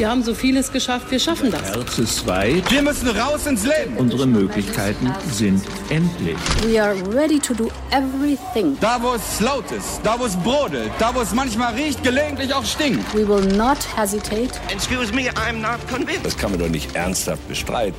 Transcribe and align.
Wir 0.00 0.08
haben 0.08 0.22
so 0.22 0.32
vieles 0.32 0.72
geschafft, 0.72 1.10
wir 1.10 1.20
schaffen 1.20 1.50
das. 1.50 1.60
Herz 1.60 1.98
ist 1.98 2.26
weit. 2.26 2.70
Wir 2.70 2.80
müssen 2.80 3.06
raus 3.08 3.46
ins 3.46 3.64
Leben. 3.66 3.98
Unsere 3.98 4.26
Möglichkeiten 4.26 5.12
sind 5.30 5.62
endlich. 5.90 6.38
We 6.64 6.82
are 6.82 6.94
ready 7.12 7.38
to 7.38 7.52
do 7.52 7.70
everything. 7.90 8.78
Da, 8.80 8.96
wo 9.02 9.12
es 9.12 9.40
laut 9.40 9.70
ist, 9.70 10.00
da, 10.02 10.18
wo 10.18 10.24
es 10.24 10.34
brodelt, 10.36 10.90
da, 10.98 11.14
wo 11.14 11.20
es 11.20 11.34
manchmal 11.34 11.74
riecht, 11.74 12.02
gelegentlich 12.02 12.54
auch 12.54 12.64
stinkt. 12.64 13.14
We 13.14 13.28
will 13.28 13.44
not 13.58 13.76
hesitate. 13.94 14.58
Excuse 14.72 15.12
me, 15.12 15.28
I'm 15.32 15.60
not 15.60 15.86
convinced. 15.86 16.24
Das 16.24 16.38
kann 16.38 16.52
man 16.52 16.60
doch 16.60 16.70
nicht 16.70 16.96
ernsthaft 16.96 17.46
bestreiten. 17.46 17.98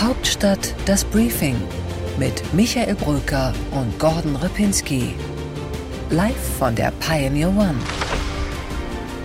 Hauptstadt 0.00 0.72
das 0.86 1.02
Briefing 1.02 1.56
mit 2.16 2.44
Michael 2.54 2.94
Bröker 2.94 3.52
und 3.72 3.98
Gordon 3.98 4.36
Ripinski. 4.36 5.16
Live 6.10 6.58
von 6.60 6.76
der 6.76 6.92
Pioneer 7.00 7.48
One. 7.48 7.74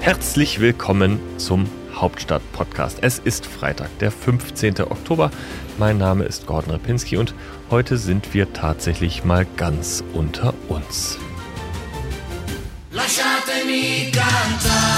Herzlich 0.07 0.61
willkommen 0.61 1.19
zum 1.37 1.69
Hauptstadt-Podcast. 1.93 2.99
Es 3.01 3.19
ist 3.19 3.45
Freitag, 3.45 3.89
der 3.99 4.09
15. 4.09 4.79
Oktober. 4.83 5.31
Mein 5.77 5.97
Name 5.97 6.23
ist 6.23 6.45
Gordon 6.47 6.71
Repinski 6.71 7.17
und 7.17 7.35
heute 7.69 7.97
sind 7.97 8.33
wir 8.33 8.53
tatsächlich 8.53 9.25
mal 9.25 9.45
ganz 9.57 10.05
unter 10.13 10.53
uns. 10.69 11.19
Lasciatemi 12.91 14.09
cantare 14.13 14.96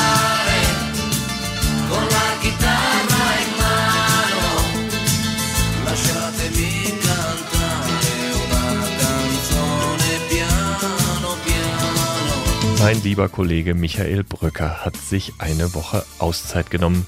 Mein 12.80 13.04
lieber 13.04 13.28
Kollege 13.28 13.76
Michael 13.76 14.24
Brücker 14.24 14.86
hat 14.86 14.96
sich 14.96 15.34
eine 15.38 15.74
Woche 15.74 16.06
Auszeit 16.18 16.72
genommen. 16.72 17.06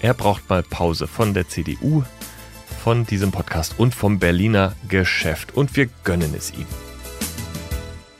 Er 0.00 0.14
braucht 0.14 0.50
mal 0.50 0.64
Pause 0.64 1.06
von 1.06 1.32
der 1.32 1.46
CDU, 1.46 2.02
von 2.82 3.06
diesem 3.06 3.30
Podcast 3.30 3.78
und 3.78 3.94
vom 3.94 4.18
Berliner 4.18 4.74
Geschäft 4.88 5.56
und 5.56 5.76
wir 5.76 5.86
gönnen 6.02 6.34
es 6.36 6.52
ihm. 6.54 6.66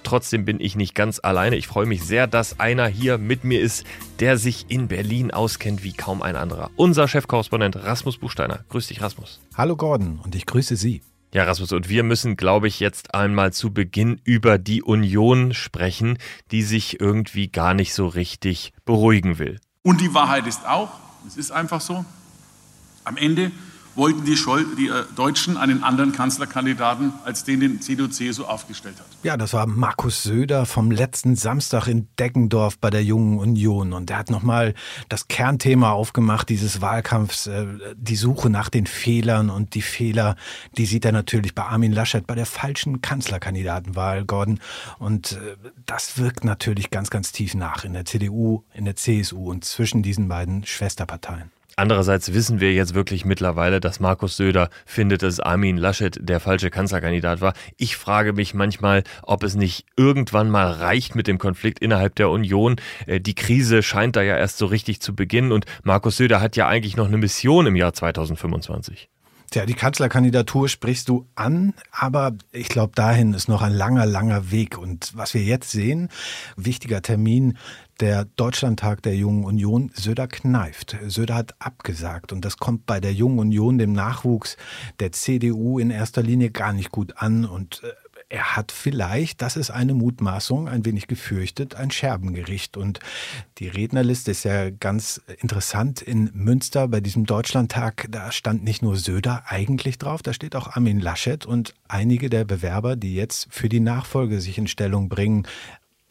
Trotzdem 0.05 0.45
bin 0.45 0.61
ich 0.61 0.77
nicht 0.77 0.95
ganz 0.95 1.19
alleine. 1.21 1.57
Ich 1.57 1.67
freue 1.67 1.87
mich 1.87 2.05
sehr, 2.05 2.29
dass 2.29 2.61
einer 2.61 2.87
hier 2.87 3.19
mit 3.19 3.43
mir 3.43 3.61
ist, 3.61 3.85
der 4.21 4.39
sich 4.39 4.67
in 4.69 4.87
Berlin 4.87 5.33
auskennt 5.33 5.83
wie 5.83 5.93
kaum 5.93 6.23
ein 6.23 6.37
anderer. 6.37 6.71
Unser 6.77 7.09
Chefkorrespondent 7.09 7.75
Rasmus 7.83 8.19
Buchsteiner. 8.19 8.61
Grüß 8.69 8.87
dich, 8.87 9.03
Rasmus. 9.03 9.41
Hallo 9.57 9.75
Gordon 9.75 10.21
und 10.23 10.37
ich 10.37 10.47
grüße 10.47 10.77
Sie. 10.77 11.03
Ja, 11.35 11.45
Rasmus, 11.45 11.73
und 11.73 11.89
wir 11.89 12.03
müssen, 12.03 12.37
glaube 12.37 12.69
ich, 12.69 12.81
jetzt 12.81 13.15
einmal 13.15 13.53
zu 13.53 13.73
Beginn 13.73 14.21
über 14.25 14.59
die 14.59 14.83
Union 14.83 15.55
sprechen, 15.55 16.19
die 16.51 16.63
sich 16.63 17.01
irgendwie 17.01 17.49
gar 17.49 17.75
nicht 17.75 17.95
so 17.95 18.07
richtig 18.07 18.73
beruhigen 18.85 19.39
will. 19.39 19.61
Und 19.83 20.01
die 20.01 20.15
Wahrheit 20.15 20.47
ist 20.47 20.67
auch, 20.67 20.91
es 21.27 21.37
ist 21.37 21.51
einfach 21.51 21.81
so, 21.81 22.05
am 23.05 23.17
Ende 23.17 23.51
wollten 23.97 24.25
die, 24.25 24.37
die 24.77 24.89
äh, 24.89 25.05
Deutschen 25.17 25.57
einen 25.57 25.83
anderen 25.83 26.13
Kanzlerkandidaten, 26.13 27.13
als 27.25 27.45
den 27.45 27.61
den 27.61 27.81
CDU-CSU 27.81 28.45
aufgestellt 28.45 28.97
hat. 28.99 29.07
Ja, 29.23 29.37
das 29.37 29.53
war 29.53 29.67
Markus 29.67 30.23
Söder 30.23 30.67
vom 30.67 30.91
letzten 30.91 31.37
Samstag 31.37 31.89
in 31.89 32.09
Deggendorf 32.19 32.79
bei 32.79 32.91
der 32.91 33.03
Jungen 33.03 33.39
Union. 33.39 33.93
Und 33.93 34.11
der 34.11 34.19
hat 34.19 34.31
nochmal 34.31 34.75
das 35.09 35.29
Kernthema 35.29 35.93
aufgemacht 35.93 36.49
dieses 36.49 36.81
Wahlkampfs, 36.81 37.47
äh, 37.47 37.67
die 37.97 38.17
Suche 38.17 38.51
nach 38.51 38.69
den 38.69 38.87
Fehlern. 38.87 39.51
Und 39.51 39.75
die 39.75 39.83
Fehler, 39.83 40.37
die 40.77 40.87
sieht 40.87 41.05
er 41.05 41.13
natürlich 41.13 41.55
bei 41.55 41.65
Armin 41.65 41.93
Laschet 41.93 42.27
bei 42.27 42.35
der 42.35 42.47
falschen 42.47 43.01
Kanzlerkandidatenwahl, 43.01 44.25
Gordon. 44.25 44.61
Und 44.99 45.33
äh, 45.33 45.57
das 45.87 46.19
wirkt 46.19 46.45
natürlich 46.45 46.91
ganz, 46.91 47.11
ganz 47.11 47.33
tief 47.33 47.55
nach 47.55 47.85
in 47.85 47.95
der 47.95 48.05
CDU, 48.05 48.65
in 48.75 48.85
der 48.85 48.97
CSU 48.97 49.51
und 49.51 49.65
zwischen 49.65 50.03
diesen 50.03 50.29
beiden 50.29 50.65
Schwesterparteien. 50.65 51.51
Andererseits 51.79 52.33
wissen 52.33 52.59
wir 52.59 52.73
jetzt 52.73 52.95
wirklich 52.95 53.27
mittlerweile, 53.27 53.81
dass 53.81 54.01
Markus 54.01 54.39
Söder 54.39 54.71
findet, 54.87 55.23
dass 55.23 55.41
Armin 55.41 55.77
Laschet 55.77 56.17
der 56.19 56.41
falsche 56.41 56.71
Kanzlerkandidat 56.71 57.43
war. 57.43 57.53
Ich 57.77 57.99
frage 57.99 58.33
mich 58.33 58.55
manchmal, 58.55 59.05
ob 59.23 59.43
es 59.43 59.57
nicht 59.57 59.85
irgendwann 59.95 60.49
mal 60.49 60.73
reicht 60.73 61.15
mit 61.15 61.27
dem 61.27 61.37
Konflikt 61.37 61.81
innerhalb 61.81 62.15
der 62.15 62.31
Union. 62.31 62.77
Äh, 63.07 63.21
die 63.21 63.35
Krise 63.35 63.83
scheint 63.83 64.17
da 64.17 64.23
ja 64.23 64.39
erst 64.39 64.57
so 64.57 64.65
richtig 64.65 65.03
zu 65.03 65.15
beginnen 65.15 65.53
und 65.53 65.67
Markus 65.83 66.17
Söder 66.17 66.41
hat 66.41 66.57
ja 66.57 66.67
eigentlich 66.67 66.97
noch 66.97 67.09
eine 67.09 67.19
Mission 67.19 67.67
im 67.67 67.77
Jahr 67.77 67.93
2025. 67.93 69.11
Tja, 69.51 69.65
die 69.65 69.75
Kanzlerkandidatur 69.75 70.69
sprichst 70.69 71.09
du 71.09 71.27
an, 71.35 71.75
aber 71.93 72.33
ich 72.53 72.69
glaube, 72.69 72.93
dahin 72.95 73.33
ist 73.33 73.49
noch 73.49 73.63
ein 73.63 73.73
langer, 73.73 74.07
langer 74.07 74.51
Weg. 74.51 74.77
Und 74.77 75.17
was 75.17 75.35
wir 75.35 75.43
jetzt 75.43 75.71
sehen, 75.71 76.09
wichtiger 76.57 77.01
Termin, 77.03 77.57
der 78.01 78.25
Deutschlandtag 78.25 79.03
der 79.03 79.17
Jungen 79.17 79.45
Union, 79.45 79.91
Söder 79.95 80.29
kneift. 80.29 80.97
Söder 81.07 81.35
hat 81.35 81.55
abgesagt 81.59 82.33
und 82.33 82.45
das 82.45 82.59
kommt 82.59 82.87
bei 82.87 83.01
der 83.01 83.13
Jungen 83.13 83.39
Union, 83.39 83.79
dem 83.79 83.93
Nachwuchs 83.93 84.57
der 85.01 85.13
CDU 85.13 85.79
in 85.79 85.91
erster 85.91 86.23
Linie 86.23 86.51
gar 86.51 86.73
nicht 86.73 86.91
gut 86.91 87.15
an 87.17 87.45
und 87.45 87.83
äh, 87.85 87.93
er 88.29 88.57
hat 88.57 88.73
vielleicht, 88.73 89.41
das 89.41 89.57
ist 89.57 89.71
eine 89.71 89.95
Mutmaßung, 89.95 90.69
ein 90.69 90.85
wenig 90.85 91.07
gefürchtet, 91.07 91.77
ein 91.77 91.93
Scherbengericht. 91.93 92.77
Und 92.77 92.99
die 93.59 93.69
Rednerliste 93.69 94.33
ist 94.33 94.45
ja 94.45 94.71
ganz 94.71 95.21
interessant. 95.39 96.03
In 96.03 96.31
Münster 96.35 96.89
bei 96.89 97.01
diesem 97.01 97.25
Deutschlandtag, 97.25 98.07
da 98.11 98.33
stand 98.33 98.65
nicht 98.65 98.83
nur 98.83 98.97
Söder 98.97 99.45
eigentlich 99.47 99.99
drauf, 99.99 100.23
da 100.23 100.33
steht 100.33 100.57
auch 100.57 100.75
Armin 100.75 100.99
Laschet 100.99 101.47
und 101.47 101.75
einige 101.87 102.29
der 102.29 102.45
Bewerber, 102.45 102.97
die 102.97 103.15
jetzt 103.15 103.47
für 103.51 103.69
die 103.69 103.81
Nachfolge 103.81 104.41
sich 104.41 104.59
in 104.59 104.67
Stellung 104.67 105.09
bringen, 105.09 105.47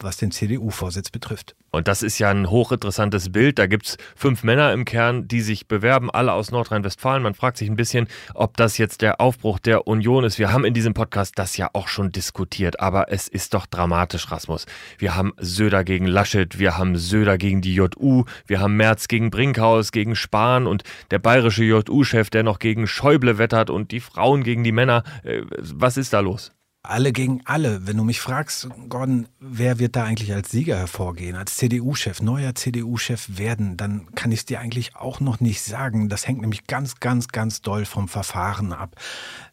was 0.00 0.16
den 0.16 0.30
CDU-Vorsitz 0.30 1.10
betrifft. 1.10 1.54
Und 1.70 1.88
das 1.88 2.02
ist 2.02 2.18
ja 2.18 2.30
ein 2.30 2.48
hochinteressantes 2.48 3.32
Bild. 3.32 3.58
Da 3.58 3.66
gibt 3.66 3.86
es 3.86 3.98
fünf 4.14 4.44
Männer 4.44 4.72
im 4.72 4.84
Kern, 4.84 5.28
die 5.28 5.40
sich 5.42 5.68
bewerben, 5.68 6.10
alle 6.10 6.32
aus 6.32 6.50
Nordrhein-Westfalen. 6.50 7.22
Man 7.22 7.34
fragt 7.34 7.58
sich 7.58 7.68
ein 7.68 7.76
bisschen, 7.76 8.08
ob 8.34 8.56
das 8.56 8.78
jetzt 8.78 9.02
der 9.02 9.20
Aufbruch 9.20 9.58
der 9.58 9.86
Union 9.86 10.24
ist. 10.24 10.38
Wir 10.38 10.52
haben 10.52 10.64
in 10.64 10.74
diesem 10.74 10.94
Podcast 10.94 11.38
das 11.38 11.56
ja 11.56 11.68
auch 11.72 11.88
schon 11.88 12.12
diskutiert, 12.12 12.80
aber 12.80 13.12
es 13.12 13.28
ist 13.28 13.52
doch 13.52 13.66
dramatisch, 13.66 14.30
Rasmus. 14.30 14.66
Wir 14.98 15.14
haben 15.16 15.32
Söder 15.38 15.84
gegen 15.84 16.06
Laschet, 16.06 16.58
wir 16.58 16.78
haben 16.78 16.96
Söder 16.96 17.36
gegen 17.36 17.60
die 17.60 17.74
JU, 17.74 18.24
wir 18.46 18.60
haben 18.60 18.76
Merz 18.76 19.08
gegen 19.08 19.30
Brinkhaus, 19.30 19.92
gegen 19.92 20.16
Spahn 20.16 20.66
und 20.66 20.82
der 21.10 21.18
bayerische 21.18 21.64
JU-Chef, 21.64 22.30
der 22.30 22.42
noch 22.42 22.58
gegen 22.58 22.86
Schäuble 22.86 23.38
wettert 23.38 23.68
und 23.68 23.90
die 23.90 24.00
Frauen 24.00 24.44
gegen 24.44 24.64
die 24.64 24.72
Männer. 24.72 25.02
Äh, 25.24 25.42
was 25.50 25.96
ist 25.96 26.12
da 26.12 26.20
los? 26.20 26.55
Alle 26.88 27.12
gegen 27.12 27.42
alle. 27.44 27.86
Wenn 27.86 27.96
du 27.96 28.04
mich 28.04 28.20
fragst, 28.20 28.68
Gordon, 28.88 29.28
wer 29.40 29.78
wird 29.78 29.96
da 29.96 30.04
eigentlich 30.04 30.32
als 30.32 30.50
Sieger 30.50 30.76
hervorgehen, 30.76 31.36
als 31.36 31.56
CDU-Chef, 31.56 32.22
neuer 32.22 32.54
CDU-Chef 32.54 33.38
werden, 33.38 33.76
dann 33.76 34.14
kann 34.14 34.32
ich 34.32 34.40
es 34.40 34.46
dir 34.46 34.60
eigentlich 34.60 34.96
auch 34.96 35.20
noch 35.20 35.40
nicht 35.40 35.62
sagen. 35.62 36.08
Das 36.08 36.26
hängt 36.26 36.40
nämlich 36.40 36.66
ganz, 36.66 37.00
ganz, 37.00 37.28
ganz 37.28 37.60
doll 37.60 37.84
vom 37.84 38.08
Verfahren 38.08 38.72
ab. 38.72 38.96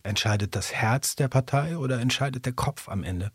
Entscheidet 0.03 0.55
das 0.55 0.73
Herz 0.73 1.15
der 1.15 1.27
Partei 1.27 1.77
oder 1.77 1.99
entscheidet 1.99 2.45
der 2.45 2.53
Kopf 2.53 2.89
am 2.89 3.03
Ende? 3.03 3.31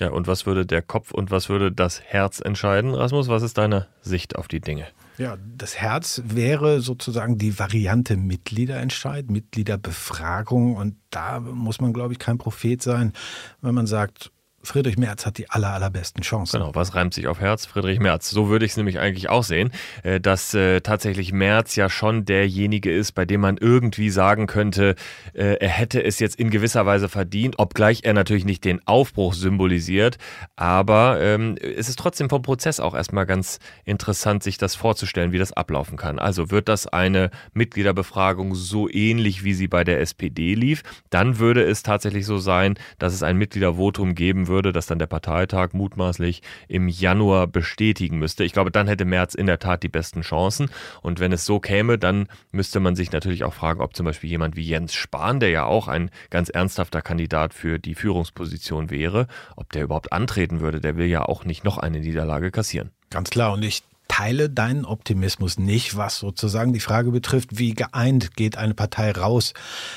Ja, 0.00 0.10
und 0.10 0.26
was 0.26 0.46
würde 0.46 0.64
der 0.64 0.80
Kopf 0.80 1.12
und 1.12 1.30
was 1.30 1.50
würde 1.50 1.70
das 1.70 2.00
Herz 2.00 2.40
entscheiden? 2.40 2.94
Rasmus, 2.94 3.28
was 3.28 3.42
ist 3.42 3.58
deine 3.58 3.86
Sicht 4.00 4.34
auf 4.34 4.48
die 4.48 4.60
Dinge? 4.60 4.86
Ja, 5.18 5.36
das 5.58 5.76
Herz 5.76 6.22
wäre 6.24 6.80
sozusagen 6.80 7.36
die 7.36 7.58
Variante 7.58 8.16
Mitgliederentscheid, 8.16 9.30
Mitgliederbefragung. 9.30 10.76
Und 10.76 10.96
da 11.10 11.40
muss 11.40 11.82
man, 11.82 11.92
glaube 11.92 12.14
ich, 12.14 12.18
kein 12.18 12.38
Prophet 12.38 12.80
sein, 12.80 13.12
wenn 13.60 13.74
man 13.74 13.86
sagt, 13.86 14.32
Friedrich 14.62 14.98
Merz 14.98 15.24
hat 15.24 15.38
die 15.38 15.48
aller, 15.48 15.72
allerbesten 15.72 16.22
Chancen. 16.22 16.60
Genau, 16.60 16.74
was 16.74 16.94
reimt 16.94 17.14
sich 17.14 17.26
auf 17.28 17.40
Herz? 17.40 17.64
Friedrich 17.64 17.98
Merz. 17.98 18.28
So 18.28 18.50
würde 18.50 18.66
ich 18.66 18.72
es 18.72 18.76
nämlich 18.76 18.98
eigentlich 18.98 19.30
auch 19.30 19.42
sehen, 19.42 19.70
äh, 20.02 20.20
dass 20.20 20.52
äh, 20.52 20.82
tatsächlich 20.82 21.32
Merz 21.32 21.76
ja 21.76 21.88
schon 21.88 22.26
derjenige 22.26 22.92
ist, 22.94 23.12
bei 23.12 23.24
dem 23.24 23.40
man 23.40 23.56
irgendwie 23.56 24.10
sagen 24.10 24.46
könnte, 24.46 24.96
äh, 25.32 25.54
er 25.54 25.68
hätte 25.68 26.04
es 26.04 26.18
jetzt 26.18 26.38
in 26.38 26.50
gewisser 26.50 26.84
Weise 26.84 27.08
verdient, 27.08 27.58
obgleich 27.58 28.00
er 28.04 28.12
natürlich 28.12 28.44
nicht 28.44 28.64
den 28.64 28.86
Aufbruch 28.86 29.32
symbolisiert. 29.32 30.18
Aber 30.56 31.18
ähm, 31.22 31.56
es 31.56 31.88
ist 31.88 31.98
trotzdem 31.98 32.28
vom 32.28 32.42
Prozess 32.42 32.80
auch 32.80 32.94
erstmal 32.94 33.24
ganz 33.24 33.60
interessant, 33.86 34.42
sich 34.42 34.58
das 34.58 34.74
vorzustellen, 34.74 35.32
wie 35.32 35.38
das 35.38 35.54
ablaufen 35.54 35.96
kann. 35.96 36.18
Also 36.18 36.50
wird 36.50 36.68
das 36.68 36.86
eine 36.86 37.30
Mitgliederbefragung 37.54 38.54
so 38.54 38.90
ähnlich, 38.90 39.42
wie 39.42 39.54
sie 39.54 39.68
bei 39.68 39.84
der 39.84 40.00
SPD 40.00 40.54
lief, 40.54 40.82
dann 41.08 41.38
würde 41.38 41.62
es 41.62 41.82
tatsächlich 41.82 42.26
so 42.26 42.36
sein, 42.36 42.74
dass 42.98 43.14
es 43.14 43.22
ein 43.22 43.38
Mitgliedervotum 43.38 44.14
geben 44.14 44.48
würde 44.48 44.49
würde, 44.50 44.72
das 44.72 44.86
dann 44.86 44.98
der 44.98 45.06
Parteitag 45.06 45.72
mutmaßlich 45.72 46.42
im 46.68 46.88
Januar 46.88 47.46
bestätigen 47.46 48.18
müsste. 48.18 48.44
Ich 48.44 48.52
glaube, 48.52 48.70
dann 48.70 48.86
hätte 48.86 49.06
Merz 49.06 49.34
in 49.34 49.46
der 49.46 49.58
Tat 49.58 49.82
die 49.82 49.88
besten 49.88 50.20
Chancen. 50.20 50.70
Und 51.00 51.20
wenn 51.20 51.32
es 51.32 51.46
so 51.46 51.58
käme, 51.58 51.96
dann 51.96 52.28
müsste 52.52 52.80
man 52.80 52.96
sich 52.96 53.10
natürlich 53.12 53.44
auch 53.44 53.54
fragen, 53.54 53.80
ob 53.80 53.96
zum 53.96 54.04
Beispiel 54.04 54.28
jemand 54.28 54.56
wie 54.56 54.68
Jens 54.68 54.92
Spahn, 54.92 55.40
der 55.40 55.48
ja 55.48 55.64
auch 55.64 55.88
ein 55.88 56.10
ganz 56.28 56.50
ernsthafter 56.50 57.00
Kandidat 57.00 57.54
für 57.54 57.78
die 57.78 57.94
Führungsposition 57.94 58.90
wäre, 58.90 59.26
ob 59.56 59.72
der 59.72 59.84
überhaupt 59.84 60.12
antreten 60.12 60.60
würde. 60.60 60.82
Der 60.82 60.98
will 60.98 61.06
ja 61.06 61.22
auch 61.22 61.46
nicht 61.46 61.64
noch 61.64 61.78
eine 61.78 62.00
Niederlage 62.00 62.50
kassieren. 62.50 62.90
Ganz 63.08 63.30
klar. 63.30 63.52
Und 63.52 63.64
ich 63.64 63.82
teile 64.20 64.50
deinen 64.50 64.84
Optimismus 64.84 65.58
nicht, 65.58 65.96
was 65.96 66.18
sozusagen 66.18 66.74
die 66.74 66.80
Frage 66.80 67.10
betrifft, 67.10 67.58
wie 67.58 67.72
geeint 67.74 68.36
geht 68.36 68.58
eine 68.58 68.74
Partei 68.74 69.12
raus, 69.12 69.54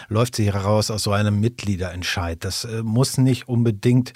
läuft 0.07 0.37
sie 0.37 0.45
heraus 0.45 0.89
aus 0.91 1.03
so 1.03 1.11
einem 1.11 1.41
Mitgliederentscheid. 1.41 2.41
Das 2.45 2.63
äh, 2.63 2.83
muss 2.83 3.17
nicht 3.17 3.49
unbedingt 3.49 4.13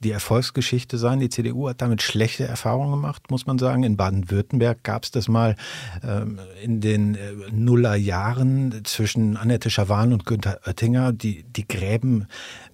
die 0.00 0.10
Erfolgsgeschichte 0.10 0.98
sein. 0.98 1.20
Die 1.20 1.28
CDU 1.28 1.68
hat 1.68 1.82
damit 1.82 2.02
schlechte 2.02 2.44
Erfahrungen 2.44 2.90
gemacht, 2.90 3.30
muss 3.30 3.46
man 3.46 3.58
sagen. 3.58 3.82
In 3.82 3.96
Baden-Württemberg 3.96 4.82
gab 4.84 5.04
es 5.04 5.10
das 5.10 5.28
mal 5.28 5.56
ähm, 6.02 6.38
in 6.62 6.80
den 6.80 7.14
äh, 7.14 7.32
Nullerjahren 7.50 8.82
zwischen 8.84 9.36
Annette 9.36 9.70
Schawan 9.70 10.12
und 10.12 10.26
Günther 10.26 10.60
Oettinger. 10.66 11.12
Die, 11.12 11.44
die 11.44 11.66
Gräben, 11.66 12.26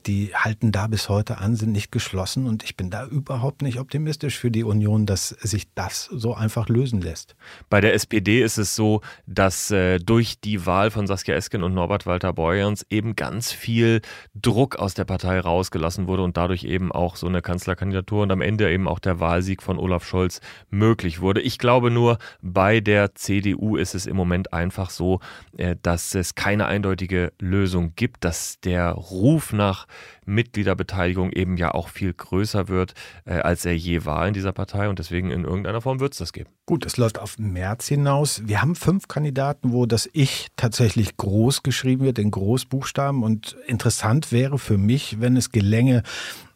die 0.07 0.35
halten 0.35 0.73
da 0.73 0.87
bis 0.87 1.09
heute 1.09 1.39
an, 1.39 1.55
sind 1.57 1.73
nicht 1.73 1.93
geschlossen. 1.93 2.47
Und 2.47 2.65
ich 2.65 2.77
bin 2.77 2.91
da 2.91 3.07
überhaupt 3.07 3.63
nicht 3.63 3.79
optimistisch 3.79 4.39
für 4.39 4.51
die 4.51 4.65
Union, 4.65 5.07
dass 5.07 5.29
sich 5.29 5.73
das 5.75 6.05
so 6.05 6.35
einfach 6.35 6.69
lösen 6.69 7.01
lässt. 7.01 7.37
Bei 7.71 7.81
der 7.81 7.95
SPD 7.95 8.43
ist 8.43 8.59
es 8.59 8.75
so, 8.75 9.01
dass 9.27 9.71
äh, 9.71 9.99
durch 9.99 10.41
die 10.41 10.67
Wahl 10.67 10.91
von 10.91 11.07
Saskia 11.07 11.35
Esken 11.35 11.63
und 11.63 11.75
Norbert 11.75 12.07
Walter 12.07 12.33
Borjans 12.33 12.85
eben 12.91 13.17
ganz 13.17 13.53
viel 13.53 14.01
Druck 14.35 14.77
aus 14.77 14.95
der 14.95 15.05
Partei 15.05 15.41
rausgelassen 15.41 16.07
wurde 16.07 16.23
und 16.23 16.37
dadurch 16.37 16.65
eben 16.65 16.91
auch 16.93 17.12
so 17.17 17.26
eine 17.26 17.43
Kanzlerkandidatur 17.43 18.23
und 18.23 18.32
am 18.32 18.41
Ende 18.41 18.70
eben 18.70 18.88
auch 18.88 18.99
der 18.99 19.20
Wahlsieg 19.20 19.62
von 19.62 19.79
Olaf 19.79 20.05
Scholz 20.05 20.41
möglich 20.70 21.20
wurde. 21.20 21.41
Ich 21.41 21.59
glaube 21.59 21.91
nur, 21.91 22.19
bei 22.41 22.81
der 22.81 23.14
CDU 23.14 23.76
ist 23.76 23.94
es 23.94 24.06
im 24.06 24.17
Moment 24.17 24.53
einfach 24.53 24.91
so, 24.91 25.20
äh, 25.56 25.76
dass 25.82 26.14
es 26.14 26.35
keine 26.35 26.67
eindeutige 26.67 27.32
Lösung 27.38 27.94
gibt, 27.97 28.25
dass 28.25 28.61
der 28.61 28.91
Ruf 28.93 29.53
nach 29.53 29.87
Mitgliederbeteiligung 30.25 31.32
eben 31.32 31.56
ja 31.56 31.73
auch 31.73 31.88
viel 31.88 32.12
größer 32.12 32.69
wird, 32.69 32.94
äh, 33.25 33.35
als 33.35 33.65
er 33.65 33.76
je 33.76 34.05
war 34.05 34.26
in 34.26 34.35
dieser 34.35 34.53
Partei 34.53 34.88
und 34.88 34.99
deswegen 34.99 35.31
in 35.31 35.44
irgendeiner 35.44 35.81
Form 35.81 36.00
wird 36.00 36.12
es 36.12 36.19
das 36.19 36.32
geben. 36.32 36.50
Gut, 36.67 36.87
es 36.87 36.97
läuft 36.97 37.19
auf 37.19 37.38
März 37.38 37.88
hinaus. 37.88 38.43
Wir 38.47 38.62
haben 38.62 38.76
fünf 38.76 39.08
Kandidaten, 39.08 39.73
wo 39.73 39.87
das 39.87 40.08
Ich 40.12 40.49
tatsächlich 40.56 41.17
groß 41.17 41.62
geschrieben 41.62 42.05
wird, 42.05 42.19
in 42.19 42.31
Großbuchstaben. 42.31 43.23
Und 43.23 43.56
interessant 43.67 44.31
wäre 44.31 44.58
für 44.58 44.79
mich, 44.79 45.20
wenn 45.20 45.37
es 45.37 45.50
gelänge, 45.50 46.03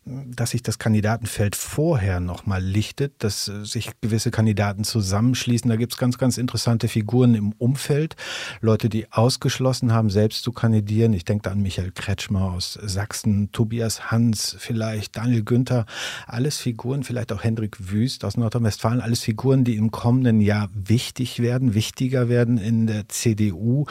dass 0.06 0.50
sich 0.50 0.62
das 0.62 0.78
Kandidatenfeld 0.78 1.56
vorher 1.56 2.20
nochmal 2.20 2.62
lichtet, 2.62 3.14
dass 3.24 3.48
äh, 3.48 3.64
sich 3.64 3.90
gewisse 4.00 4.30
Kandidaten 4.30 4.84
zusammenschließen. 4.84 5.68
Da 5.68 5.74
gibt 5.74 5.94
es 5.94 5.98
ganz, 5.98 6.16
ganz 6.16 6.38
interessante 6.38 6.86
Figuren 6.86 7.34
im 7.34 7.52
Umfeld. 7.58 8.14
Leute, 8.60 8.88
die 8.88 9.10
ausgeschlossen 9.12 9.92
haben, 9.92 10.08
selbst 10.08 10.44
zu 10.44 10.52
kandidieren. 10.52 11.12
Ich 11.12 11.24
denke 11.24 11.42
da 11.42 11.50
an 11.50 11.60
Michael 11.60 11.90
Kretschmer 11.90 12.52
aus 12.52 12.78
Sachsen, 12.80 13.50
Tobias 13.50 14.12
Hans, 14.12 14.56
vielleicht 14.60 15.16
Daniel 15.16 15.42
Günther. 15.42 15.86
Alles 16.26 16.58
Figuren, 16.58 17.02
vielleicht 17.02 17.32
auch 17.32 17.42
Hendrik 17.42 17.90
Wüst 17.90 18.24
aus 18.24 18.36
Nordrhein-Westfalen. 18.36 19.00
Alles 19.00 19.22
Figuren, 19.22 19.64
die 19.64 19.74
im 19.74 19.90
kommenden 19.90 20.40
Jahr 20.40 20.68
wichtig 20.72 21.40
werden, 21.40 21.74
wichtiger 21.74 22.28
werden 22.28 22.58
in 22.58 22.86
der 22.86 23.08
CDU. 23.08 23.86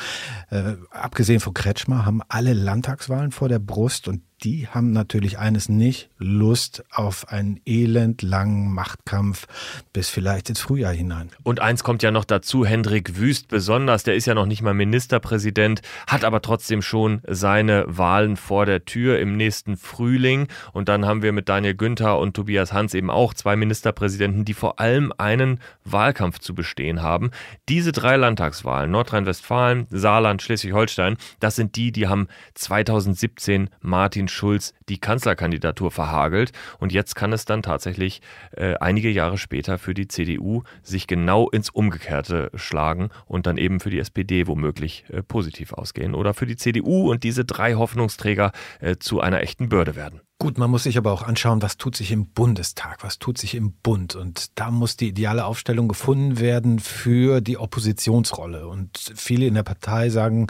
Äh, 0.50 0.76
abgesehen 0.92 1.42
von 1.42 1.54
Kretschmer 1.54 2.06
haben 2.06 2.22
alle 2.30 2.54
Landtagswahlen 2.54 3.32
vor 3.32 3.50
der 3.50 3.60
Brust 3.60 4.08
und 4.08 4.22
die 4.44 4.68
haben 4.68 4.92
natürlich 4.92 5.40
eines 5.40 5.70
nicht, 5.70 6.10
Lust 6.18 6.84
auf 6.92 7.30
einen 7.30 7.62
elendlangen 7.66 8.74
Machtkampf 8.74 9.48
bis 9.94 10.10
vielleicht 10.10 10.50
ins 10.50 10.60
Frühjahr 10.60 10.94
hinein. 10.94 11.32
Und 11.44 11.62
eins 11.62 11.84
kommt 11.84 12.04
ja 12.04 12.12
noch 12.12 12.26
dazu, 12.26 12.66
Hendrik 12.66 13.18
Wüst 13.18 13.48
besonders, 13.48 14.04
der 14.04 14.16
ist 14.16 14.26
ja 14.26 14.34
noch 14.34 14.46
nicht 14.46 14.62
mal 14.62 14.74
Ministerpräsident, 14.74 15.82
hat 16.08 16.24
aber 16.24 16.42
trotzdem 16.42 16.82
schon 16.82 17.22
seine 17.28 17.86
Wahlen 17.88 18.36
vor 18.36 18.66
der 18.66 18.86
Tür 18.86 19.20
im 19.20 19.38
nächsten 19.38 19.78
Frühling. 19.78 20.48
Und 20.74 20.90
dann 20.90 21.06
haben 21.06 21.22
wir 21.22 21.32
mit 21.32 21.50
Daniel 21.50 21.74
Günther 21.74 22.20
und 22.20 22.36
Tobias 22.36 22.74
Hans 22.74 22.94
eben 22.94 23.10
auch 23.10 23.34
zwei 23.34 23.56
Ministerpräsidenten, 23.56 24.46
die 24.46 24.54
vor 24.54 24.80
allem 24.80 25.14
einen 25.18 25.60
Wahlkampf 25.86 26.40
zu 26.40 26.54
bestehen 26.54 27.02
haben. 27.02 27.32
Diese 27.70 27.92
drei 27.92 28.18
Landtagswahlen, 28.18 28.92
Nordrhein-Westfalen, 28.92 29.88
Saarland, 29.90 30.42
Schleswig-Holstein, 30.42 31.18
das 31.40 31.56
sind 31.56 31.76
die, 31.76 31.92
die 31.92 32.08
haben 32.08 32.28
2017 32.54 33.70
Martin 33.82 34.25
Schulz 34.28 34.74
die 34.90 35.00
Kanzlerkandidatur 35.00 35.92
verhagelt. 35.92 36.52
Und 36.80 36.92
jetzt 36.92 37.16
kann 37.16 37.34
es 37.34 37.46
dann 37.46 37.62
tatsächlich 37.62 38.22
äh, 38.52 38.76
einige 38.76 39.10
Jahre 39.10 39.38
später 39.38 39.78
für 39.78 39.94
die 39.94 40.08
CDU 40.08 40.64
sich 40.84 41.08
genau 41.08 41.50
ins 41.50 41.70
Umgekehrte 41.70 42.52
schlagen 42.56 43.10
und 43.26 43.48
dann 43.48 43.58
eben 43.58 43.80
für 43.80 43.90
die 43.90 44.00
SPD 44.00 44.48
womöglich 44.48 45.06
äh, 45.10 45.24
positiv 45.24 45.74
ausgehen 45.74 46.16
oder 46.16 46.34
für 46.34 46.46
die 46.46 46.58
CDU 46.58 47.12
und 47.12 47.24
diese 47.24 47.46
drei 47.46 47.76
Hoffnungsträger 47.76 48.52
äh, 48.80 48.98
zu 48.98 49.22
einer 49.22 49.42
echten 49.42 49.70
Bürde 49.70 49.96
werden. 49.96 50.22
Gut, 50.38 50.58
man 50.58 50.70
muss 50.70 50.84
sich 50.84 50.98
aber 50.98 51.14
auch 51.14 51.22
anschauen, 51.22 51.62
was 51.62 51.78
tut 51.78 51.96
sich 51.96 52.12
im 52.12 52.28
Bundestag, 52.28 53.06
was 53.06 53.20
tut 53.20 53.38
sich 53.38 53.56
im 53.56 53.72
Bund. 53.72 54.16
Und 54.16 54.60
da 54.60 54.70
muss 54.70 54.98
die 54.98 55.08
ideale 55.08 55.46
Aufstellung 55.46 55.88
gefunden 55.88 56.40
werden 56.40 56.80
für 56.80 57.40
die 57.40 57.58
Oppositionsrolle. 57.58 58.68
Und 58.68 59.14
viele 59.16 59.48
in 59.48 59.54
der 59.54 59.64
Partei 59.64 60.10
sagen, 60.10 60.48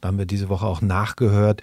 da 0.00 0.08
haben 0.08 0.16
wir 0.16 0.24
diese 0.24 0.48
Woche 0.48 0.64
auch 0.64 0.80
nachgehört, 0.80 1.62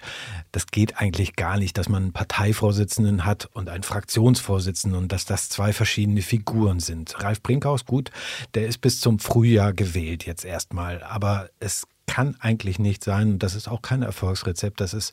das 0.52 0.68
geht 0.68 0.98
eigentlich 0.98 1.34
gar 1.34 1.58
nicht, 1.58 1.76
dass 1.76 1.88
man 1.88 2.04
einen 2.04 2.12
Parteivorsitzenden 2.12 3.24
hat 3.24 3.50
und 3.54 3.68
einen 3.68 3.82
Fraktionsvorsitzenden 3.82 4.96
und 4.96 5.10
dass 5.10 5.24
das 5.24 5.48
zwei 5.48 5.72
verschiedene 5.72 6.22
Figuren 6.22 6.78
sind. 6.78 7.20
Ralf 7.24 7.42
Brinkhaus, 7.42 7.86
gut, 7.86 8.12
der 8.54 8.68
ist 8.68 8.82
bis 8.82 9.00
zum 9.00 9.18
Frühjahr 9.18 9.72
gewählt 9.72 10.26
jetzt 10.26 10.44
erstmal. 10.44 11.02
Aber 11.02 11.48
es 11.58 11.88
kann 12.06 12.36
eigentlich 12.40 12.78
nicht 12.78 13.02
sein. 13.04 13.32
Und 13.32 13.42
das 13.42 13.54
ist 13.54 13.68
auch 13.68 13.82
kein 13.82 14.02
Erfolgsrezept. 14.02 14.80
Das 14.80 14.94
ist 14.94 15.12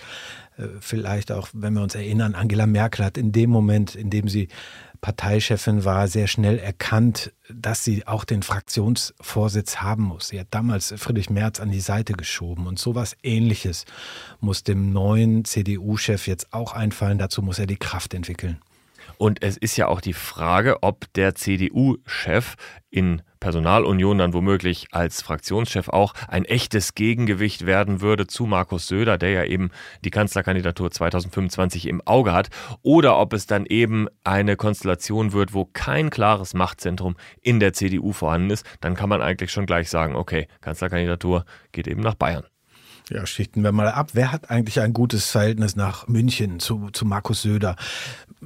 äh, 0.58 0.68
vielleicht 0.80 1.32
auch, 1.32 1.50
wenn 1.54 1.74
wir 1.74 1.82
uns 1.82 1.96
erinnern, 1.96 2.36
Angela 2.36 2.68
Merkel 2.68 3.06
hat 3.06 3.18
in 3.18 3.32
dem 3.32 3.50
Moment, 3.50 3.96
in 3.96 4.10
dem 4.10 4.28
sie 4.28 4.50
Parteichefin 5.02 5.84
war, 5.84 6.08
sehr 6.08 6.28
schnell 6.28 6.60
erkannt, 6.60 7.34
dass 7.50 7.84
sie 7.84 8.06
auch 8.06 8.24
den 8.24 8.44
Fraktionsvorsitz 8.44 9.78
haben 9.78 10.04
muss. 10.04 10.28
Sie 10.28 10.40
hat 10.40 10.48
damals 10.52 10.94
Friedrich 10.96 11.32
Merz 11.32 11.60
an 11.60 11.72
die 11.72 11.80
Seite 11.80 12.14
geschoben. 12.14 12.68
Und 12.68 12.78
sowas 12.78 13.18
ähnliches 13.24 13.86
muss 14.40 14.64
dem 14.64 14.94
neuen 14.94 15.44
CDU-Chef 15.44 16.28
jetzt 16.28 16.54
auch 16.54 16.74
einfallen. 16.74 17.18
Dazu 17.18 17.42
muss 17.42 17.58
er 17.58 17.66
die 17.66 17.78
Kraft 17.78 18.14
entwickeln. 18.14 18.60
Und 19.22 19.44
es 19.44 19.56
ist 19.56 19.78
ja 19.78 19.88
auch 19.88 20.02
die 20.02 20.14
Frage, 20.14 20.82
ob 20.82 21.14
der 21.14 21.36
CDU-Chef 21.36 22.56
in 22.90 23.22
Personalunion 23.40 24.18
dann 24.18 24.34
womöglich 24.34 24.88
als 24.94 25.22
Fraktionschef 25.22 25.90
auch 25.90 26.16
ein 26.28 26.44
echtes 26.44 26.96
Gegengewicht 26.96 27.68
werden 27.68 28.02
würde 28.02 28.26
zu 28.26 28.48
Markus 28.48 28.88
Söder, 28.88 29.20
der 29.20 29.30
ja 29.30 29.44
eben 29.44 29.70
die 30.04 30.10
Kanzlerkandidatur 30.10 30.90
2025 30.90 31.88
im 31.88 32.02
Auge 32.08 32.34
hat, 32.34 32.50
oder 32.82 33.20
ob 33.20 33.34
es 33.34 33.46
dann 33.46 33.68
eben 33.68 34.08
eine 34.24 34.56
Konstellation 34.56 35.34
wird, 35.34 35.54
wo 35.54 35.66
kein 35.66 36.10
klares 36.10 36.56
Machtzentrum 36.56 37.16
in 37.44 37.60
der 37.60 37.74
CDU 37.74 38.14
vorhanden 38.14 38.50
ist, 38.50 38.66
dann 38.80 38.96
kann 38.96 39.10
man 39.10 39.22
eigentlich 39.22 39.52
schon 39.52 39.68
gleich 39.68 39.92
sagen, 39.92 40.16
okay, 40.16 40.48
Kanzlerkandidatur 40.62 41.46
geht 41.72 41.88
eben 41.88 42.02
nach 42.02 42.16
Bayern. 42.16 42.51
Ja, 43.14 43.26
schichten 43.26 43.62
wir 43.64 43.74
mal 43.74 43.90
ab. 43.90 44.12
Wer 44.14 44.32
hat 44.32 44.50
eigentlich 44.50 44.80
ein 44.80 44.94
gutes 44.94 45.30
Verhältnis 45.30 45.76
nach 45.76 46.08
München 46.08 46.62
zu, 46.62 46.90
zu 46.92 47.06
Markus 47.06 47.42
Söder? 47.42 47.76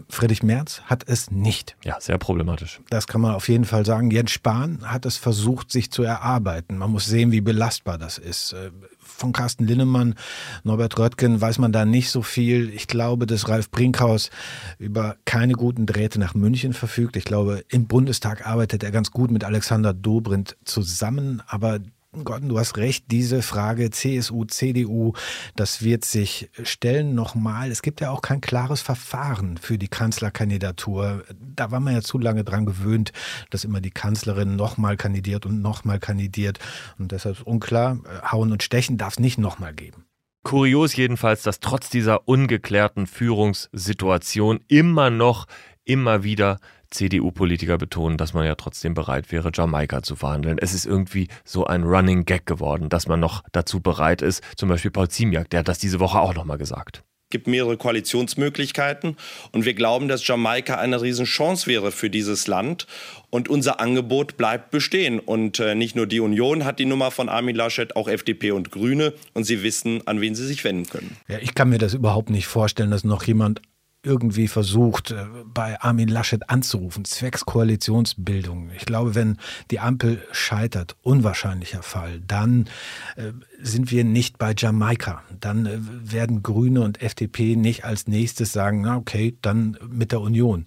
Friedrich 0.09 0.41
Merz 0.41 0.81
hat 0.85 1.03
es 1.07 1.29
nicht. 1.29 1.77
Ja, 1.83 1.97
sehr 2.01 2.17
problematisch. 2.17 2.81
Das 2.89 3.05
kann 3.05 3.21
man 3.21 3.35
auf 3.35 3.47
jeden 3.47 3.65
Fall 3.65 3.85
sagen. 3.85 4.09
Jens 4.09 4.31
Spahn 4.31 4.79
hat 4.83 5.05
es 5.05 5.17
versucht, 5.17 5.71
sich 5.71 5.91
zu 5.91 6.01
erarbeiten. 6.01 6.77
Man 6.79 6.91
muss 6.91 7.05
sehen, 7.05 7.31
wie 7.31 7.41
belastbar 7.41 7.99
das 7.99 8.17
ist. 8.17 8.53
Äh, 8.53 8.71
von 8.99 9.33
Carsten 9.33 9.65
Linnemann, 9.65 10.15
Norbert 10.63 10.97
Röttgen 10.97 11.39
weiß 11.39 11.59
man 11.59 11.71
da 11.71 11.85
nicht 11.85 12.09
so 12.09 12.23
viel. 12.23 12.69
Ich 12.69 12.87
glaube, 12.87 13.27
dass 13.27 13.47
Ralf 13.47 13.69
Brinkhaus 13.69 14.31
über 14.79 15.15
keine 15.25 15.53
guten 15.53 15.85
Drähte 15.85 16.19
nach 16.19 16.33
München 16.33 16.73
verfügt. 16.73 17.15
Ich 17.15 17.23
glaube, 17.23 17.63
im 17.69 17.85
Bundestag 17.85 18.47
arbeitet 18.47 18.83
er 18.83 18.91
ganz 18.91 19.11
gut 19.11 19.29
mit 19.29 19.43
Alexander 19.43 19.93
Dobrindt 19.93 20.57
zusammen, 20.65 21.43
aber 21.47 21.79
Gordon, 22.23 22.49
du 22.49 22.59
hast 22.59 22.77
recht, 22.77 23.05
diese 23.11 23.41
Frage 23.41 23.89
CSU, 23.89 24.45
CDU, 24.45 25.13
das 25.55 25.83
wird 25.83 26.05
sich 26.05 26.49
stellen 26.63 27.15
nochmal. 27.15 27.71
Es 27.71 27.81
gibt 27.81 28.01
ja 28.01 28.11
auch 28.11 28.21
kein 28.21 28.41
klares 28.41 28.81
Verfahren 28.81 29.57
für 29.57 29.77
die 29.77 29.87
Kanzlerkandidatur. 29.87 31.23
Da 31.55 31.71
war 31.71 31.79
man 31.79 31.93
ja 31.93 32.01
zu 32.01 32.17
lange 32.17 32.43
dran 32.43 32.65
gewöhnt, 32.65 33.11
dass 33.49 33.63
immer 33.63 33.81
die 33.81 33.91
Kanzlerin 33.91 34.55
nochmal 34.55 34.97
kandidiert 34.97 35.45
und 35.45 35.61
nochmal 35.61 35.99
kandidiert. 35.99 36.59
Und 36.97 37.11
deshalb 37.11 37.37
ist 37.37 37.45
unklar, 37.45 37.99
Hauen 38.31 38.51
und 38.51 38.63
Stechen 38.63 38.97
darf 38.97 39.13
es 39.13 39.19
nicht 39.19 39.37
nochmal 39.37 39.73
geben. 39.73 40.05
Kurios 40.43 40.95
jedenfalls, 40.95 41.41
dass 41.41 41.59
trotz 41.59 41.89
dieser 41.89 42.27
ungeklärten 42.27 43.07
Führungssituation 43.07 44.59
immer 44.67 45.09
noch, 45.09 45.47
immer 45.83 46.23
wieder 46.23 46.59
CDU-Politiker 46.91 47.77
betonen, 47.77 48.17
dass 48.17 48.33
man 48.33 48.45
ja 48.45 48.55
trotzdem 48.55 48.93
bereit 48.93 49.31
wäre, 49.31 49.51
Jamaika 49.53 50.03
zu 50.03 50.15
verhandeln. 50.15 50.57
Es 50.59 50.73
ist 50.73 50.85
irgendwie 50.85 51.27
so 51.43 51.65
ein 51.65 51.83
Running 51.83 52.25
Gag 52.25 52.45
geworden, 52.45 52.89
dass 52.89 53.07
man 53.07 53.19
noch 53.19 53.43
dazu 53.51 53.79
bereit 53.79 54.21
ist. 54.21 54.43
Zum 54.55 54.69
Beispiel 54.69 54.91
Paul 54.91 55.09
Ziemiak, 55.09 55.49
der 55.49 55.59
hat 55.61 55.67
das 55.67 55.79
diese 55.79 55.99
Woche 55.99 56.19
auch 56.19 56.33
nochmal 56.33 56.57
gesagt 56.57 57.03
gibt 57.35 57.47
mehrere 57.47 57.75
Koalitionsmöglichkeiten 57.75 59.17
und 59.51 59.65
wir 59.65 59.73
glauben, 59.73 60.07
dass 60.07 60.25
Jamaika 60.25 60.75
eine 60.75 61.01
Riesenchance 61.01 61.67
wäre 61.67 61.91
für 61.91 62.09
dieses 62.09 62.47
Land 62.47 62.87
und 63.29 63.49
unser 63.49 63.79
Angebot 63.79 64.37
bleibt 64.37 64.71
bestehen 64.71 65.19
und 65.19 65.59
äh, 65.59 65.75
nicht 65.75 65.95
nur 65.95 66.07
die 66.07 66.19
Union 66.19 66.65
hat 66.65 66.79
die 66.79 66.85
Nummer 66.85 67.11
von 67.11 67.27
Armin 67.27 67.55
Laschet, 67.55 67.95
auch 67.95 68.07
FDP 68.07 68.51
und 68.51 68.71
Grüne 68.71 69.13
und 69.33 69.43
sie 69.43 69.63
wissen, 69.63 70.05
an 70.05 70.21
wen 70.21 70.35
sie 70.35 70.45
sich 70.45 70.63
wenden 70.63 70.87
können. 70.87 71.17
Ja, 71.27 71.39
ich 71.39 71.55
kann 71.55 71.69
mir 71.69 71.79
das 71.79 71.93
überhaupt 71.93 72.29
nicht 72.29 72.47
vorstellen, 72.47 72.91
dass 72.91 73.03
noch 73.03 73.23
jemand 73.23 73.61
irgendwie 74.05 74.47
versucht, 74.47 75.11
äh, 75.11 75.25
bei 75.45 75.79
Armin 75.81 76.07
Laschet 76.07 76.49
anzurufen, 76.49 77.05
zwecks 77.05 77.45
Koalitionsbildung. 77.45 78.69
Ich 78.75 78.85
glaube, 78.85 79.15
wenn 79.15 79.37
die 79.71 79.79
Ampel 79.79 80.21
scheitert, 80.31 80.95
unwahrscheinlicher 81.01 81.83
Fall, 81.83 82.21
dann 82.27 82.67
äh, 83.15 83.31
sind 83.61 83.91
wir 83.91 84.03
nicht 84.03 84.37
bei 84.37 84.53
Jamaika. 84.55 85.23
Dann 85.39 85.65
äh, 85.65 85.77
werden 85.79 86.43
Grüne 86.43 86.81
und 86.81 87.01
FDP 87.01 87.55
nicht 87.55 87.85
als 87.85 88.07
nächstes 88.07 88.53
sagen, 88.53 88.81
na 88.81 88.97
okay, 88.97 89.37
dann 89.41 89.77
mit 89.89 90.11
der 90.11 90.21
Union. 90.21 90.65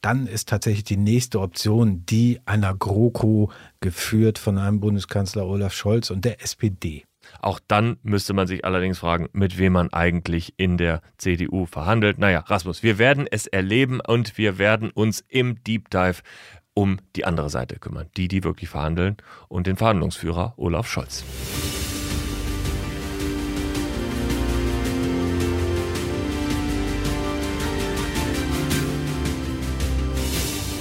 Dann 0.00 0.26
ist 0.26 0.50
tatsächlich 0.50 0.84
die 0.84 0.98
nächste 0.98 1.40
Option 1.40 2.04
die 2.06 2.40
einer 2.44 2.74
GroKo 2.74 3.50
geführt 3.80 4.38
von 4.38 4.58
einem 4.58 4.80
Bundeskanzler 4.80 5.46
Olaf 5.46 5.72
Scholz 5.72 6.10
und 6.10 6.24
der 6.24 6.42
SPD. 6.42 7.04
Auch 7.40 7.60
dann 7.66 7.96
müsste 8.02 8.34
man 8.34 8.46
sich 8.46 8.64
allerdings 8.64 8.98
fragen, 8.98 9.28
mit 9.32 9.58
wem 9.58 9.74
man 9.74 9.92
eigentlich 9.92 10.54
in 10.56 10.76
der 10.76 11.02
CDU 11.18 11.66
verhandelt. 11.66 12.18
Naja, 12.18 12.40
Rasmus, 12.40 12.82
wir 12.82 12.98
werden 12.98 13.26
es 13.30 13.46
erleben 13.46 14.00
und 14.00 14.38
wir 14.38 14.58
werden 14.58 14.90
uns 14.90 15.24
im 15.28 15.62
Deep 15.64 15.90
Dive 15.90 16.22
um 16.74 16.98
die 17.16 17.24
andere 17.24 17.50
Seite 17.50 17.78
kümmern. 17.78 18.08
Die, 18.16 18.28
die 18.28 18.44
wirklich 18.44 18.68
verhandeln 18.68 19.16
und 19.48 19.66
den 19.66 19.76
Verhandlungsführer 19.76 20.54
Olaf 20.56 20.88
Scholz. 20.88 21.24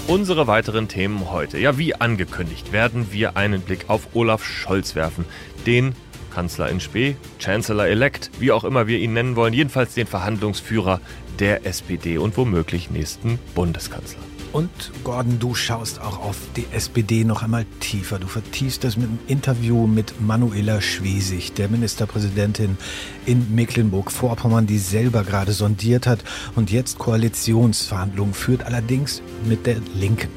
Unsere 0.06 0.48
weiteren 0.48 0.90
Themen 0.90 1.32
heute. 1.32 1.58
Ja, 1.58 1.78
wie 1.78 1.96
angekündigt, 1.96 2.74
werden 2.74 3.14
wir 3.14 3.38
einen 3.38 3.62
Blick 3.62 3.86
auf 3.88 4.10
Olaf 4.14 4.44
Scholz 4.44 4.96
werfen, 4.96 5.24
den 5.66 5.96
Kanzler 6.34 6.70
in 6.70 6.80
Spee, 6.80 7.16
Chancellor-elect, 7.40 8.32
wie 8.40 8.52
auch 8.52 8.64
immer 8.64 8.88
wir 8.88 9.00
ihn 9.00 9.14
nennen 9.14 9.36
wollen, 9.36 9.54
jedenfalls 9.54 9.94
den 9.94 10.08
Verhandlungsführer 10.08 11.00
der 11.40 11.66
SPD 11.66 12.18
und 12.18 12.38
womöglich 12.38 12.90
nächsten 12.90 13.40
Bundeskanzler. 13.56 14.22
Und 14.54 14.70
Gordon, 15.04 15.40
du 15.40 15.56
schaust 15.56 16.00
auch 16.00 16.20
auf 16.20 16.38
die 16.56 16.68
SPD 16.72 17.24
noch 17.24 17.42
einmal 17.42 17.66
tiefer. 17.80 18.20
Du 18.20 18.28
vertiefst 18.28 18.84
das 18.84 18.98
mit 18.98 19.08
einem 19.08 19.20
Interview 19.28 19.88
mit 19.88 20.22
Manuela 20.22 20.80
Schwesig, 20.80 21.54
der 21.54 21.70
Ministerpräsidentin 21.70 22.78
in 23.26 23.56
Mecklenburg-Vorpommern, 23.56 24.68
die 24.68 24.78
selber 24.78 25.24
gerade 25.24 25.54
sondiert 25.54 26.06
hat 26.06 26.20
und 26.56 26.70
jetzt 26.70 27.00
Koalitionsverhandlungen 27.00 28.36
führt, 28.36 28.64
allerdings 28.64 29.24
mit 29.44 29.66
der 29.66 29.78
Linken. 29.96 30.30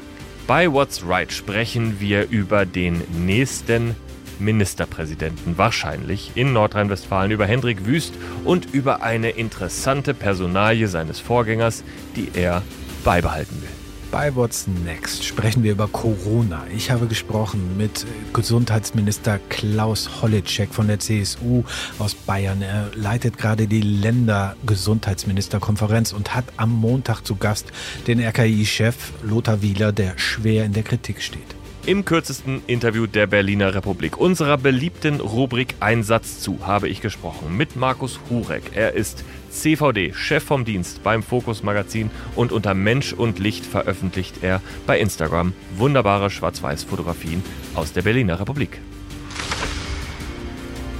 Bei 0.47 0.71
What's 0.71 1.05
Right 1.05 1.31
sprechen 1.31 1.99
wir 1.99 2.27
über 2.29 2.65
den 2.65 3.03
nächsten 3.23 3.95
Ministerpräsidenten 4.39 5.57
wahrscheinlich 5.57 6.31
in 6.35 6.53
Nordrhein-Westfalen 6.53 7.31
über 7.31 7.45
Hendrik 7.45 7.85
Wüst 7.85 8.13
und 8.43 8.73
über 8.73 9.01
eine 9.01 9.31
interessante 9.31 10.13
Personalie 10.13 10.87
seines 10.87 11.19
Vorgängers, 11.19 11.83
die 12.15 12.29
er 12.33 12.61
beibehalten 13.03 13.61
will. 13.61 13.69
Bei 14.09 14.33
What's 14.35 14.67
Next 14.85 15.25
sprechen 15.25 15.63
wir 15.63 15.73
über 15.73 15.89
Corona. 15.89 16.63
Ich 16.73 16.91
habe 16.91 17.07
gesprochen 17.07 17.75
mit 17.77 18.05
Gesundheitsminister 18.31 19.37
Klaus 19.49 20.21
Hollitschek 20.21 20.73
von 20.73 20.87
der 20.87 20.99
CSU 20.99 21.65
aus 21.99 22.15
Bayern. 22.15 22.61
Er 22.61 22.89
leitet 22.95 23.37
gerade 23.37 23.67
die 23.67 23.81
Ländergesundheitsministerkonferenz 23.81 26.13
und 26.13 26.35
hat 26.35 26.45
am 26.55 26.71
Montag 26.71 27.23
zu 27.23 27.35
Gast 27.35 27.65
den 28.07 28.21
RKI-Chef 28.21 28.95
Lothar 29.23 29.61
Wieler, 29.61 29.91
der 29.91 30.17
schwer 30.17 30.63
in 30.63 30.71
der 30.71 30.83
Kritik 30.83 31.21
steht 31.21 31.56
im 31.87 32.03
kürzesten 32.03 32.61
Interview 32.67 33.07
der 33.07 33.27
Berliner 33.27 33.73
Republik, 33.73 34.17
unserer 34.17 34.57
beliebten 34.57 35.21
Rubrik 35.21 35.75
Einsatz 35.79 36.41
zu, 36.41 36.67
habe 36.67 36.89
ich 36.89 36.99
gesprochen 36.99 37.55
mit 37.55 37.77
Markus 37.77 38.19
Hurek. 38.29 38.71
Er 38.75 38.93
ist 38.93 39.23
CVD, 39.51 40.11
Chef 40.13 40.43
vom 40.43 40.65
Dienst 40.65 41.01
beim 41.01 41.23
Fokus 41.23 41.63
Magazin 41.63 42.11
und 42.35 42.51
unter 42.51 42.73
Mensch 42.73 43.13
und 43.13 43.39
Licht 43.39 43.65
veröffentlicht 43.65 44.43
er 44.43 44.61
bei 44.85 44.99
Instagram 44.99 45.53
wunderbare 45.77 46.29
Schwarz-Weiß-Fotografien 46.29 47.41
aus 47.73 47.93
der 47.93 48.01
Berliner 48.01 48.41
Republik. 48.41 48.79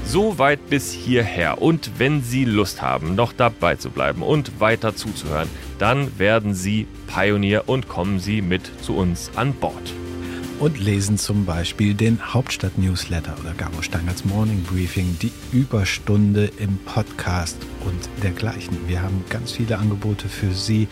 So 0.06 0.40
weit 0.40 0.70
bis 0.70 0.94
hierher. 0.94 1.62
Und 1.62 1.92
wenn 1.98 2.24
Sie 2.24 2.46
Lust 2.46 2.82
haben, 2.82 3.14
noch 3.14 3.34
dabei 3.34 3.76
zu 3.76 3.90
bleiben 3.90 4.22
und 4.22 4.62
weiter 4.62 4.96
zuzuhören, 4.96 5.50
dann 5.80 6.18
werden 6.18 6.54
Sie 6.54 6.88
Pionier 7.08 7.64
und 7.66 7.90
kommen 7.90 8.22
Sie 8.22 8.42
mit 8.42 8.72
zu 8.82 8.96
uns 8.96 9.32
an 9.36 9.52
Bord 9.52 9.94
und 10.60 10.80
lesen 10.80 11.18
zum 11.18 11.46
Beispiel 11.46 11.94
den 11.94 12.34
Hauptstadt-Newsletter 12.34 13.36
oder 13.40 13.54
Gabo 13.54 13.82
Steiners 13.82 14.26
Morning 14.26 14.64
Briefing, 14.64 15.18
die 15.22 15.32
Überstunde 15.52 16.50
im 16.58 16.78
Podcast 16.80 17.58
und 17.86 18.10
dergleichen. 18.24 18.76
Wir 18.88 19.02
haben 19.02 19.24
ganz 19.30 19.52
viele 19.52 19.78
Angebote 19.78 20.30
für 20.30 20.54
Sie, 20.54 20.88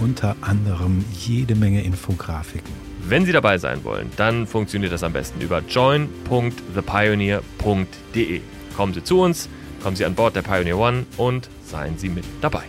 unter 0.00 0.34
anderem 0.40 1.04
jede 1.18 1.54
Menge 1.54 1.82
Infografiken. 1.82 2.72
Wenn 3.06 3.24
Sie 3.24 3.30
dabei 3.32 3.56
sein 3.58 3.84
wollen, 3.84 4.10
dann 4.16 4.46
funktioniert 4.46 4.92
das 4.92 5.02
am 5.02 5.12
besten 5.12 5.40
über 5.40 5.62
join.thepioneer.de. 5.66 8.40
Kommen 8.76 8.94
Sie 8.94 9.02
zu 9.02 9.20
uns, 9.20 9.48
kommen 9.82 9.96
Sie 9.96 10.04
an 10.04 10.14
Bord 10.14 10.36
der 10.36 10.42
Pioneer 10.42 10.78
One 10.78 11.06
und 11.16 11.48
seien 11.64 11.98
Sie 11.98 12.10
mit 12.10 12.24
dabei. 12.40 12.62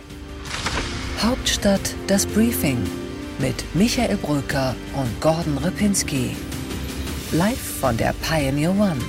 Hauptstadt 1.20 1.94
das 2.06 2.26
Briefing 2.26 2.78
mit 3.42 3.64
Michael 3.74 4.16
Bröker 4.18 4.74
und 4.94 5.20
Gordon 5.20 5.58
Ripinski. 5.58 6.36
Live 7.32 7.80
von 7.80 7.96
der 7.96 8.14
Pioneer 8.22 8.70
One. 8.70 9.00